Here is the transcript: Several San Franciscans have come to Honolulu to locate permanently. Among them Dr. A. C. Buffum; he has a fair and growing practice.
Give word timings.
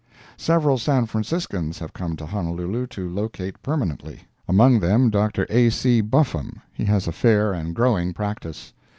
Several 0.37 0.79
San 0.79 1.05
Franciscans 1.05 1.77
have 1.77 1.93
come 1.93 2.15
to 2.15 2.25
Honolulu 2.25 2.87
to 2.87 3.07
locate 3.07 3.61
permanently. 3.61 4.21
Among 4.47 4.79
them 4.79 5.11
Dr. 5.11 5.45
A. 5.51 5.69
C. 5.69 6.01
Buffum; 6.01 6.59
he 6.73 6.85
has 6.85 7.07
a 7.07 7.11
fair 7.11 7.53
and 7.53 7.75
growing 7.75 8.11
practice. 8.11 8.73